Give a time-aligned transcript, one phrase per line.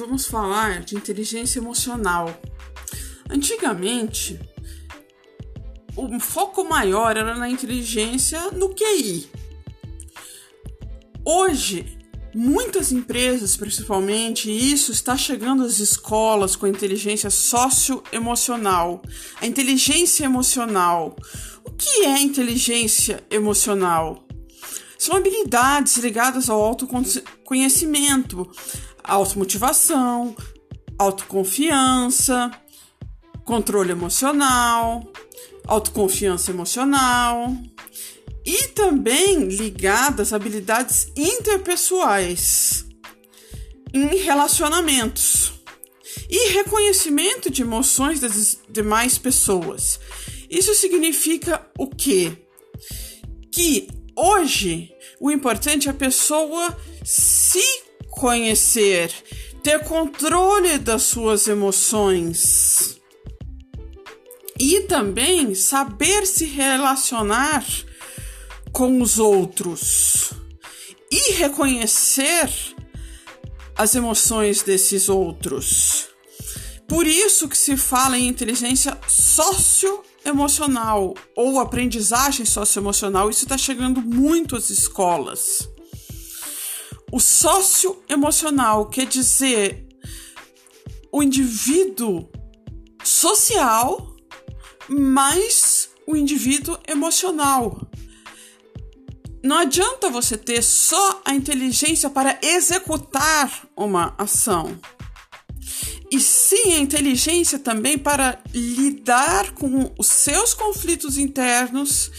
[0.00, 2.34] vamos falar de inteligência emocional.
[3.28, 4.40] Antigamente,
[5.94, 9.28] o foco maior era na inteligência no QI.
[11.24, 11.98] Hoje,
[12.34, 19.02] muitas empresas, principalmente, isso está chegando às escolas com a inteligência socioemocional,
[19.40, 21.14] a inteligência emocional.
[21.64, 24.26] O que é inteligência emocional?
[25.00, 28.46] São habilidades ligadas ao autoconhecimento,
[29.02, 30.36] automotivação,
[30.98, 32.50] autoconfiança,
[33.42, 35.10] controle emocional,
[35.66, 37.50] autoconfiança emocional
[38.44, 42.84] e também ligadas a habilidades interpessoais
[43.94, 45.54] em relacionamentos
[46.28, 49.98] e reconhecimento de emoções das demais pessoas.
[50.50, 52.36] Isso significa o quê?
[53.50, 53.88] Que
[54.20, 57.64] hoje o importante é a pessoa se
[58.10, 59.12] conhecer,
[59.62, 63.00] ter controle das suas emoções
[64.58, 67.64] e também saber se relacionar
[68.72, 70.32] com os outros
[71.10, 72.48] e reconhecer
[73.74, 76.08] as emoções desses outros.
[76.86, 78.98] Por isso que se fala em inteligência
[80.20, 83.30] socioemocional ou aprendizagem socioemocional.
[83.30, 85.68] Isso está chegando muito às escolas.
[87.10, 89.86] O socioemocional quer dizer
[91.10, 92.28] o indivíduo
[93.02, 94.14] social
[94.88, 97.80] mais o indivíduo emocional.
[99.42, 104.78] Não adianta você ter só a inteligência para executar uma ação.
[106.10, 112.10] E sim a inteligência também para lidar com os seus conflitos internos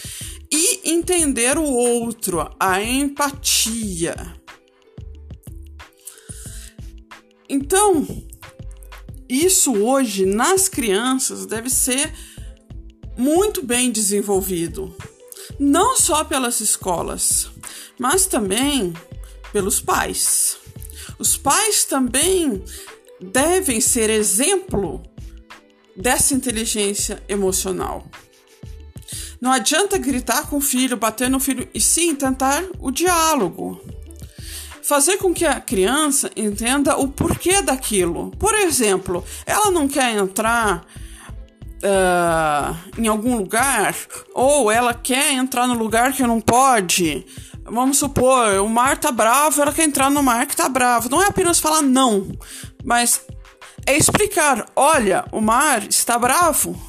[0.49, 4.15] e entender o outro, a empatia.
[7.49, 8.07] Então,
[9.27, 12.13] isso hoje nas crianças deve ser
[13.17, 14.95] muito bem desenvolvido,
[15.59, 17.49] não só pelas escolas,
[17.99, 18.93] mas também
[19.51, 20.57] pelos pais.
[21.19, 22.63] Os pais também
[23.21, 25.01] devem ser exemplo
[25.95, 28.05] dessa inteligência emocional.
[29.39, 33.81] Não adianta gritar com o filho, bater no filho, e sim tentar o diálogo
[34.91, 38.31] fazer com que a criança entenda o porquê daquilo.
[38.31, 40.85] Por exemplo, ela não quer entrar
[41.81, 43.95] uh, em algum lugar
[44.33, 47.25] ou ela quer entrar no lugar que não pode.
[47.63, 51.07] Vamos supor, o mar tá bravo, ela quer entrar no mar que tá bravo.
[51.09, 52.27] Não é apenas falar não,
[52.83, 53.21] mas
[53.85, 56.79] é explicar: olha, o mar está bravo.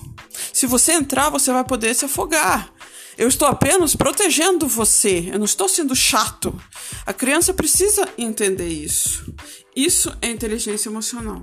[0.53, 2.73] Se você entrar, você vai poder se afogar.
[3.17, 6.59] Eu estou apenas protegendo você, eu não estou sendo chato.
[7.05, 9.33] A criança precisa entender isso.
[9.77, 11.43] Isso é inteligência emocional.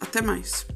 [0.00, 0.66] Até mais.